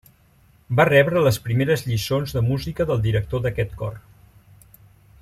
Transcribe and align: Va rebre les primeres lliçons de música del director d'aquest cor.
Va 0.79 0.85
rebre 0.87 1.21
les 1.27 1.37
primeres 1.49 1.85
lliçons 1.91 2.35
de 2.37 2.43
música 2.49 2.89
del 2.93 3.05
director 3.07 3.45
d'aquest 3.45 3.77
cor. 3.83 4.01